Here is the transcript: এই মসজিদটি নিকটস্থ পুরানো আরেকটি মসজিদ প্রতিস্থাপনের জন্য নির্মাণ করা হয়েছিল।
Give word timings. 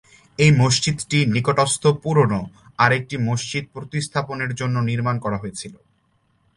এই 0.39 0.51
মসজিদটি 0.51 1.19
নিকটস্থ 1.25 1.83
পুরানো 2.03 2.39
আরেকটি 2.79 3.15
মসজিদ 3.27 3.63
প্রতিস্থাপনের 3.73 4.51
জন্য 4.55 4.75
নির্মাণ 4.89 5.15
করা 5.19 5.37
হয়েছিল। 5.37 5.73